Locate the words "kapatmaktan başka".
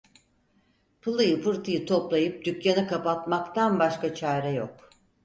2.87-4.15